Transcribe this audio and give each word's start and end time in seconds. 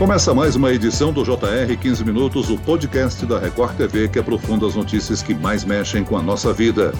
Começa 0.00 0.32
mais 0.32 0.56
uma 0.56 0.72
edição 0.72 1.12
do 1.12 1.22
JR 1.22 1.76
15 1.78 2.06
Minutos, 2.06 2.48
o 2.48 2.56
podcast 2.56 3.26
da 3.26 3.38
Record 3.38 3.76
TV 3.76 4.08
que 4.08 4.18
aprofunda 4.18 4.66
as 4.66 4.74
notícias 4.74 5.22
que 5.22 5.34
mais 5.34 5.62
mexem 5.62 6.02
com 6.02 6.16
a 6.16 6.22
nossa 6.22 6.54
vida. 6.54 6.94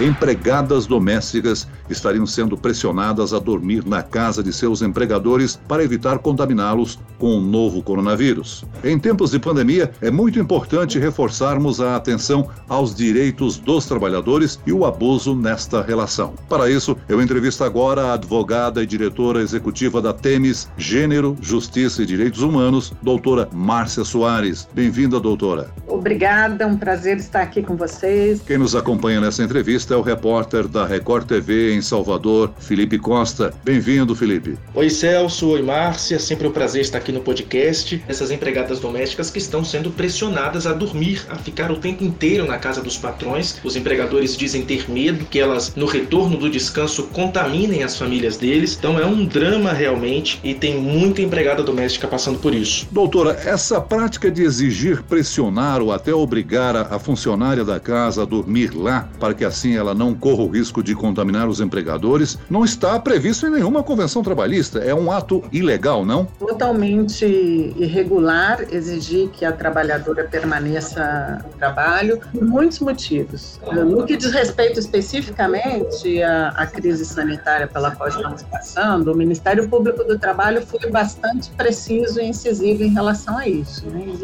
Empregadas 0.00 0.86
domésticas 0.86 1.68
estariam 1.90 2.24
sendo 2.24 2.56
pressionadas 2.56 3.34
a 3.34 3.38
dormir 3.38 3.86
na 3.86 4.02
casa 4.02 4.42
de 4.42 4.50
seus 4.50 4.80
empregadores 4.80 5.60
para 5.68 5.84
evitar 5.84 6.18
contaminá-los 6.20 6.98
com 7.18 7.36
o 7.36 7.40
novo 7.40 7.82
coronavírus. 7.82 8.64
Em 8.82 8.98
tempos 8.98 9.32
de 9.32 9.38
pandemia, 9.38 9.90
é 10.00 10.10
muito 10.10 10.38
importante 10.38 10.98
reforçarmos 10.98 11.82
a 11.82 11.96
atenção 11.96 12.48
aos 12.66 12.94
direitos 12.94 13.58
dos 13.58 13.84
trabalhadores 13.84 14.58
e 14.66 14.72
o 14.72 14.86
abuso 14.86 15.34
nesta 15.34 15.82
relação. 15.82 16.32
Para 16.48 16.70
isso, 16.70 16.96
eu 17.06 17.20
entrevisto 17.20 17.62
agora 17.62 18.06
a 18.06 18.14
advogada 18.14 18.82
e 18.82 18.86
diretora 18.86 19.42
executiva 19.42 20.00
da 20.00 20.14
Temes 20.14 20.70
Gênero, 20.78 21.36
Justiça 21.42 22.02
e 22.02 22.06
Direitos 22.06 22.29
Humanos, 22.38 22.92
doutora 23.02 23.48
Márcia 23.52 24.04
Soares. 24.04 24.68
Bem-vinda, 24.72 25.18
doutora. 25.18 25.70
Obrigada, 26.00 26.66
um 26.66 26.78
prazer 26.78 27.18
estar 27.18 27.42
aqui 27.42 27.62
com 27.62 27.76
vocês. 27.76 28.40
Quem 28.46 28.56
nos 28.56 28.74
acompanha 28.74 29.20
nessa 29.20 29.42
entrevista 29.42 29.92
é 29.92 29.96
o 29.98 30.00
repórter 30.00 30.66
da 30.66 30.86
Record 30.86 31.26
TV 31.26 31.74
em 31.74 31.82
Salvador, 31.82 32.50
Felipe 32.58 32.98
Costa. 32.98 33.52
Bem-vindo, 33.62 34.16
Felipe. 34.16 34.56
Oi, 34.74 34.88
Celso. 34.88 35.50
Oi, 35.50 35.60
Márcia. 35.60 36.18
Sempre 36.18 36.48
um 36.48 36.52
prazer 36.52 36.80
estar 36.80 36.96
aqui 36.96 37.12
no 37.12 37.20
podcast. 37.20 38.02
Essas 38.08 38.30
empregadas 38.30 38.80
domésticas 38.80 39.30
que 39.30 39.36
estão 39.36 39.62
sendo 39.62 39.90
pressionadas 39.90 40.66
a 40.66 40.72
dormir, 40.72 41.22
a 41.28 41.36
ficar 41.36 41.70
o 41.70 41.76
tempo 41.76 42.02
inteiro 42.02 42.46
na 42.46 42.56
casa 42.56 42.80
dos 42.80 42.96
patrões. 42.96 43.60
Os 43.62 43.76
empregadores 43.76 44.34
dizem 44.34 44.62
ter 44.62 44.90
medo 44.90 45.26
que 45.26 45.38
elas, 45.38 45.74
no 45.74 45.84
retorno 45.84 46.38
do 46.38 46.48
descanso, 46.48 47.08
contaminem 47.08 47.82
as 47.82 47.98
famílias 47.98 48.38
deles. 48.38 48.74
Então 48.78 48.98
é 48.98 49.04
um 49.04 49.26
drama 49.26 49.70
realmente 49.70 50.40
e 50.42 50.54
tem 50.54 50.80
muita 50.80 51.20
empregada 51.20 51.62
doméstica 51.62 52.08
passando 52.08 52.38
por 52.38 52.54
isso. 52.54 52.88
Doutora, 52.90 53.38
essa 53.44 53.82
prática 53.82 54.30
de 54.30 54.42
exigir 54.44 55.02
pressionar 55.02 55.89
até 55.92 56.14
obrigar 56.14 56.76
a 56.76 56.98
funcionária 56.98 57.64
da 57.64 57.80
casa 57.80 58.22
a 58.22 58.24
dormir 58.24 58.74
lá 58.74 59.08
para 59.18 59.34
que 59.34 59.44
assim 59.44 59.76
ela 59.76 59.94
não 59.94 60.14
corra 60.14 60.42
o 60.42 60.48
risco 60.48 60.82
de 60.82 60.94
contaminar 60.94 61.48
os 61.48 61.60
empregadores, 61.60 62.38
não 62.48 62.64
está 62.64 62.98
previsto 62.98 63.46
em 63.46 63.50
nenhuma 63.50 63.82
convenção 63.82 64.22
trabalhista. 64.22 64.78
É 64.78 64.94
um 64.94 65.10
ato 65.10 65.42
ilegal, 65.52 66.04
não? 66.04 66.24
Totalmente 66.38 67.24
irregular 67.24 68.64
exigir 68.70 69.28
que 69.28 69.44
a 69.44 69.52
trabalhadora 69.52 70.24
permaneça 70.24 71.44
no 71.44 71.58
trabalho 71.58 72.20
por 72.32 72.44
muitos 72.44 72.80
motivos. 72.80 73.60
No 73.72 74.04
que 74.04 74.16
diz 74.16 74.32
respeito 74.32 74.78
especificamente 74.78 76.22
à, 76.22 76.48
à 76.50 76.66
crise 76.66 77.04
sanitária 77.04 77.66
pela 77.66 77.90
qual 77.92 78.08
estamos 78.08 78.42
passando, 78.42 79.12
o 79.12 79.16
Ministério 79.16 79.68
Público 79.68 80.04
do 80.04 80.18
Trabalho 80.18 80.64
foi 80.66 80.90
bastante 80.90 81.50
preciso 81.50 82.20
e 82.20 82.26
incisivo 82.26 82.82
em 82.82 82.92
relação 82.92 83.38
a 83.38 83.46
isso. 83.46 83.86
Né? 83.88 84.02
Eles 84.02 84.22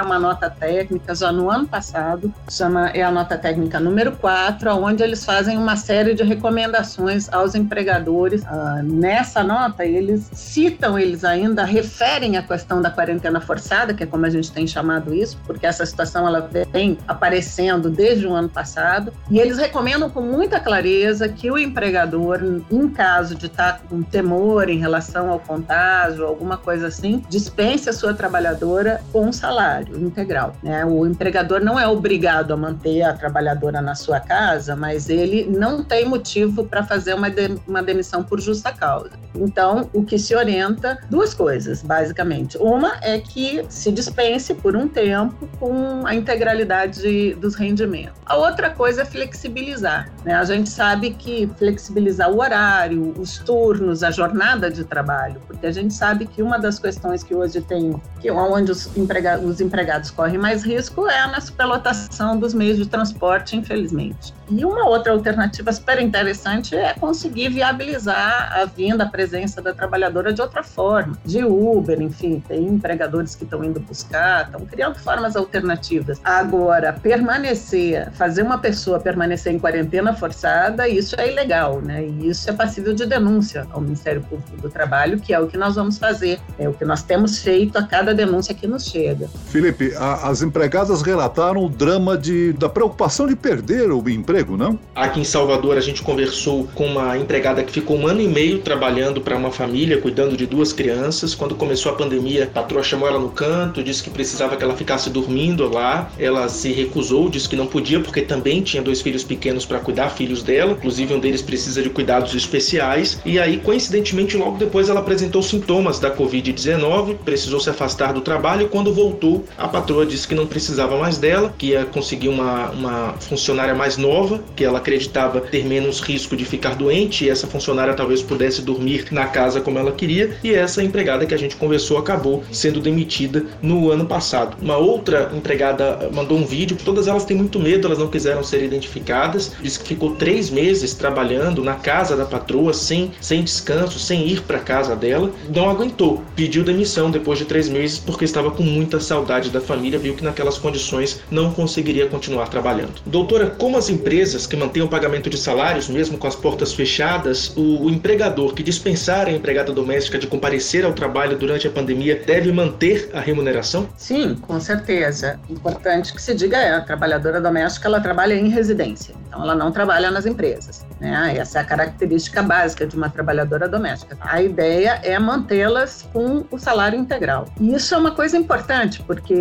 uma 0.00 0.18
nota 0.18 0.50
técnica 0.50 0.91
já 1.14 1.32
no 1.32 1.50
ano 1.50 1.66
passado, 1.66 2.32
chama, 2.48 2.88
é 2.90 3.02
a 3.02 3.10
nota 3.10 3.36
técnica 3.36 3.78
número 3.78 4.12
4, 4.12 4.70
onde 4.76 5.02
eles 5.02 5.24
fazem 5.24 5.56
uma 5.56 5.76
série 5.76 6.14
de 6.14 6.22
recomendações 6.22 7.32
aos 7.32 7.54
empregadores. 7.54 8.42
Uh, 8.42 8.82
nessa 8.82 9.42
nota, 9.42 9.84
eles 9.84 10.30
citam, 10.32 10.98
eles 10.98 11.24
ainda 11.24 11.64
referem 11.64 12.36
a 12.36 12.42
questão 12.42 12.80
da 12.80 12.90
quarentena 12.90 13.40
forçada, 13.40 13.94
que 13.94 14.02
é 14.02 14.06
como 14.06 14.26
a 14.26 14.30
gente 14.30 14.50
tem 14.52 14.66
chamado 14.66 15.14
isso, 15.14 15.38
porque 15.46 15.66
essa 15.66 15.84
situação 15.84 16.26
ela 16.26 16.48
vem 16.72 16.98
aparecendo 17.06 17.90
desde 17.90 18.26
o 18.26 18.32
ano 18.32 18.48
passado, 18.48 19.12
e 19.30 19.38
eles 19.38 19.58
recomendam 19.58 20.08
com 20.10 20.20
muita 20.20 20.58
clareza 20.60 21.28
que 21.28 21.50
o 21.50 21.58
empregador, 21.58 22.40
em 22.70 22.88
caso 22.88 23.34
de 23.34 23.46
estar 23.46 23.80
com 23.88 24.02
temor 24.02 24.68
em 24.68 24.78
relação 24.78 25.30
ao 25.30 25.38
contágio, 25.38 26.26
alguma 26.26 26.56
coisa 26.56 26.88
assim, 26.88 27.22
dispense 27.28 27.88
a 27.88 27.92
sua 27.92 28.14
trabalhadora 28.14 29.00
com 29.12 29.26
um 29.26 29.32
salário 29.32 29.98
integral. 29.98 30.54
Né? 30.62 30.81
O 30.84 31.06
empregador 31.06 31.60
não 31.60 31.78
é 31.78 31.86
obrigado 31.86 32.52
a 32.52 32.56
manter 32.56 33.02
a 33.02 33.12
trabalhadora 33.12 33.80
na 33.80 33.94
sua 33.94 34.20
casa, 34.20 34.74
mas 34.76 35.08
ele 35.08 35.44
não 35.44 35.82
tem 35.82 36.04
motivo 36.04 36.64
para 36.64 36.82
fazer 36.82 37.14
uma, 37.14 37.30
de, 37.30 37.58
uma 37.66 37.82
demissão 37.82 38.22
por 38.22 38.40
justa 38.40 38.72
causa. 38.72 39.10
Então, 39.34 39.88
o 39.92 40.04
que 40.04 40.18
se 40.18 40.34
orienta, 40.34 40.98
duas 41.08 41.34
coisas, 41.34 41.82
basicamente. 41.82 42.58
Uma 42.58 42.96
é 43.00 43.18
que 43.18 43.64
se 43.68 43.90
dispense 43.90 44.54
por 44.54 44.76
um 44.76 44.88
tempo 44.88 45.48
com 45.58 46.06
a 46.06 46.14
integralidade 46.14 47.34
dos 47.34 47.54
rendimentos. 47.54 48.12
A 48.26 48.36
outra 48.36 48.70
coisa 48.70 49.02
é 49.02 49.04
flexibilizar. 49.04 50.10
Né? 50.24 50.34
A 50.34 50.44
gente 50.44 50.68
sabe 50.68 51.10
que 51.10 51.50
flexibilizar 51.58 52.30
o 52.30 52.40
horário, 52.40 53.14
os 53.18 53.38
turnos, 53.38 54.02
a 54.02 54.10
jornada 54.10 54.70
de 54.70 54.84
trabalho, 54.84 55.40
porque 55.46 55.66
a 55.66 55.72
gente 55.72 55.94
sabe 55.94 56.26
que 56.26 56.42
uma 56.42 56.58
das 56.58 56.78
questões 56.78 57.22
que 57.22 57.34
hoje 57.34 57.60
tem, 57.60 58.00
que 58.20 58.30
onde 58.30 58.70
os, 58.70 58.96
emprega, 58.96 59.38
os 59.38 59.60
empregados 59.60 60.10
correm 60.10 60.38
mais 60.38 60.62
risco, 60.62 60.71
é 61.08 61.26
na 61.26 61.40
superlotação 61.40 62.38
dos 62.38 62.54
meios 62.54 62.76
de 62.76 62.86
transporte, 62.86 63.56
infelizmente. 63.56 64.34
E 64.54 64.66
uma 64.66 64.86
outra 64.86 65.12
alternativa 65.12 65.72
super 65.72 65.98
interessante 65.98 66.76
é 66.76 66.92
conseguir 66.92 67.48
viabilizar 67.48 68.52
a 68.54 68.66
vinda, 68.66 69.04
a 69.04 69.08
presença 69.08 69.62
da 69.62 69.72
trabalhadora 69.72 70.30
de 70.30 70.42
outra 70.42 70.62
forma, 70.62 71.16
de 71.24 71.42
Uber, 71.42 72.02
enfim, 72.02 72.42
tem 72.46 72.66
empregadores 72.66 73.34
que 73.34 73.44
estão 73.44 73.64
indo 73.64 73.80
buscar, 73.80 74.44
estão 74.44 74.66
criando 74.66 74.98
formas 74.98 75.36
alternativas. 75.36 76.20
Agora, 76.22 76.92
permanecer, 76.92 78.10
fazer 78.12 78.42
uma 78.42 78.58
pessoa 78.58 79.00
permanecer 79.00 79.54
em 79.54 79.58
quarentena 79.58 80.12
forçada, 80.12 80.86
isso 80.86 81.18
é 81.18 81.32
ilegal, 81.32 81.80
né? 81.80 82.04
E 82.04 82.28
isso 82.28 82.50
é 82.50 82.52
passível 82.52 82.92
de 82.92 83.06
denúncia 83.06 83.66
ao 83.70 83.80
Ministério 83.80 84.20
Público 84.20 84.58
do 84.60 84.68
Trabalho, 84.68 85.18
que 85.18 85.32
é 85.32 85.40
o 85.40 85.46
que 85.46 85.56
nós 85.56 85.76
vamos 85.76 85.96
fazer, 85.96 86.38
é 86.58 86.68
o 86.68 86.74
que 86.74 86.84
nós 86.84 87.02
temos 87.02 87.38
feito 87.38 87.78
a 87.78 87.84
cada 87.84 88.12
denúncia 88.12 88.54
que 88.54 88.66
nos 88.66 88.84
chega. 88.84 89.28
Felipe, 89.46 89.94
a, 89.96 90.28
as 90.28 90.42
empregadas 90.42 91.00
relataram 91.00 91.64
o 91.64 91.70
drama 91.70 92.18
de, 92.18 92.52
da 92.52 92.68
preocupação 92.68 93.26
de 93.26 93.34
perder 93.34 93.90
o 93.90 94.06
emprego 94.10 94.41
emprego, 94.42 94.56
não? 94.56 94.78
Aqui 94.94 95.20
em 95.20 95.24
Salvador, 95.24 95.76
a 95.76 95.80
gente 95.80 96.02
conversou 96.02 96.68
com 96.74 96.86
uma 96.86 97.16
empregada 97.16 97.62
que 97.62 97.72
ficou 97.72 97.96
um 97.96 98.06
ano 98.06 98.20
e 98.20 98.28
meio 98.28 98.58
trabalhando 98.58 99.20
para 99.20 99.36
uma 99.36 99.50
família, 99.50 99.98
cuidando 99.98 100.36
de 100.36 100.46
duas 100.46 100.72
crianças. 100.72 101.34
Quando 101.34 101.54
começou 101.54 101.92
a 101.92 101.94
pandemia, 101.94 102.44
a 102.44 102.46
patroa 102.46 102.82
chamou 102.82 103.08
ela 103.08 103.18
no 103.18 103.30
canto, 103.30 103.82
disse 103.82 104.02
que 104.02 104.10
precisava 104.10 104.56
que 104.56 104.64
ela 104.64 104.76
ficasse 104.76 105.08
dormindo 105.08 105.68
lá. 105.68 106.10
Ela 106.18 106.48
se 106.48 106.72
recusou, 106.72 107.28
disse 107.28 107.48
que 107.48 107.56
não 107.56 107.66
podia, 107.66 108.00
porque 108.00 108.22
também 108.22 108.60
tinha 108.62 108.82
dois 108.82 109.00
filhos 109.00 109.24
pequenos 109.24 109.64
para 109.64 109.78
cuidar, 109.78 110.10
filhos 110.10 110.42
dela. 110.42 110.72
Inclusive, 110.72 111.14
um 111.14 111.20
deles 111.20 111.42
precisa 111.42 111.82
de 111.82 111.90
cuidados 111.90 112.34
especiais. 112.34 113.20
E 113.24 113.38
aí, 113.38 113.58
coincidentemente, 113.58 114.36
logo 114.36 114.58
depois 114.58 114.88
ela 114.88 115.00
apresentou 115.00 115.42
sintomas 115.42 115.98
da 115.98 116.14
Covid-19, 116.14 117.16
precisou 117.24 117.60
se 117.60 117.70
afastar 117.70 118.12
do 118.12 118.20
trabalho. 118.20 118.66
E 118.66 118.68
quando 118.68 118.92
voltou, 118.92 119.44
a 119.56 119.68
patroa 119.68 120.04
disse 120.04 120.26
que 120.26 120.34
não 120.34 120.46
precisava 120.46 120.98
mais 120.98 121.18
dela, 121.18 121.54
que 121.56 121.68
ia 121.68 121.84
conseguir 121.84 122.28
uma, 122.28 122.70
uma 122.70 123.14
funcionária 123.20 123.74
mais 123.74 123.96
nova 123.96 124.21
que 124.56 124.64
ela 124.64 124.78
acreditava 124.78 125.40
ter 125.40 125.64
menos 125.64 126.00
risco 126.00 126.36
de 126.36 126.44
ficar 126.44 126.74
doente 126.74 127.24
e 127.24 127.30
essa 127.30 127.46
funcionária 127.46 127.94
talvez 127.94 128.22
pudesse 128.22 128.62
dormir 128.62 129.06
na 129.10 129.26
casa 129.26 129.60
como 129.60 129.78
ela 129.78 129.92
queria, 129.92 130.36
e 130.42 130.52
essa 130.52 130.82
empregada 130.82 131.26
que 131.26 131.34
a 131.34 131.38
gente 131.38 131.56
conversou 131.56 131.98
acabou 131.98 132.42
sendo 132.50 132.80
demitida 132.80 133.44
no 133.60 133.90
ano 133.90 134.06
passado. 134.06 134.56
Uma 134.60 134.76
outra 134.76 135.30
empregada 135.34 136.10
mandou 136.12 136.38
um 136.38 136.44
vídeo, 136.44 136.76
todas 136.84 137.06
elas 137.06 137.24
têm 137.24 137.36
muito 137.36 137.58
medo, 137.58 137.86
elas 137.86 137.98
não 137.98 138.08
quiseram 138.08 138.42
ser 138.42 138.62
identificadas, 138.62 139.52
disse 139.62 139.80
que 139.80 139.88
ficou 139.88 140.16
três 140.16 140.50
meses 140.50 140.94
trabalhando 140.94 141.62
na 141.62 141.74
casa 141.74 142.16
da 142.16 142.24
patroa, 142.24 142.72
sem, 142.72 143.10
sem 143.20 143.42
descanso, 143.42 143.98
sem 143.98 144.26
ir 144.26 144.42
para 144.42 144.58
casa 144.58 144.94
dela, 144.94 145.30
não 145.54 145.68
aguentou, 145.68 146.22
pediu 146.36 146.64
demissão 146.64 147.10
depois 147.10 147.38
de 147.38 147.44
três 147.44 147.68
meses 147.68 147.98
porque 147.98 148.24
estava 148.24 148.50
com 148.50 148.62
muita 148.62 149.00
saudade 149.00 149.50
da 149.50 149.60
família, 149.60 149.98
viu 149.98 150.14
que 150.14 150.24
naquelas 150.24 150.58
condições 150.58 151.20
não 151.30 151.52
conseguiria 151.52 152.06
continuar 152.06 152.48
trabalhando. 152.48 153.00
Doutora, 153.06 153.46
como 153.46 153.76
as 153.76 153.88
empresas 153.88 154.11
empresas 154.12 154.46
que 154.46 154.54
mantêm 154.54 154.82
o 154.82 154.88
pagamento 154.88 155.30
de 155.30 155.38
salários, 155.38 155.88
mesmo 155.88 156.18
com 156.18 156.26
as 156.26 156.36
portas 156.36 156.74
fechadas, 156.74 157.56
o, 157.56 157.86
o 157.86 157.90
empregador 157.90 158.52
que 158.52 158.62
dispensar 158.62 159.26
a 159.26 159.30
empregada 159.30 159.72
doméstica 159.72 160.18
de 160.18 160.26
comparecer 160.26 160.84
ao 160.84 160.92
trabalho 160.92 161.34
durante 161.38 161.66
a 161.66 161.70
pandemia 161.70 162.22
deve 162.26 162.52
manter 162.52 163.08
a 163.14 163.20
remuneração? 163.20 163.88
Sim, 163.96 164.34
com 164.34 164.60
certeza. 164.60 165.40
Importante 165.48 166.12
que 166.12 166.20
se 166.20 166.34
diga 166.34 166.58
é, 166.58 166.74
a 166.74 166.82
trabalhadora 166.82 167.40
doméstica 167.40 167.88
ela 167.88 168.00
trabalha 168.00 168.34
em 168.34 168.50
residência, 168.50 169.14
então 169.32 169.42
ela 169.42 169.54
não 169.54 169.72
trabalha 169.72 170.10
nas 170.10 170.26
empresas. 170.26 170.84
Né? 171.00 171.34
Essa 171.38 171.58
é 171.58 171.62
a 171.62 171.64
característica 171.64 172.42
básica 172.42 172.86
de 172.86 172.94
uma 172.94 173.08
trabalhadora 173.08 173.66
doméstica. 173.66 174.16
A 174.20 174.42
ideia 174.42 175.00
é 175.02 175.18
mantê-las 175.18 176.06
com 176.12 176.44
o 176.50 176.58
salário 176.58 176.98
integral. 176.98 177.46
E 177.58 177.74
isso 177.74 177.94
é 177.94 177.98
uma 177.98 178.10
coisa 178.10 178.36
importante, 178.36 179.02
porque, 179.02 179.34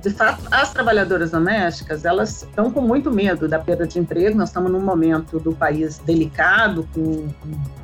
de 0.00 0.10
fato, 0.10 0.42
as 0.50 0.72
trabalhadoras 0.72 1.30
domésticas 1.30 2.06
elas 2.06 2.42
estão 2.42 2.70
com 2.70 2.80
muito 2.80 3.10
medo 3.10 3.46
da 3.46 3.58
perda 3.58 3.84
de 3.84 3.90
desemprego. 3.90 4.38
Nós 4.38 4.48
estamos 4.48 4.72
num 4.72 4.80
momento 4.80 5.38
do 5.38 5.52
país 5.52 5.98
delicado, 5.98 6.88
com 6.94 7.28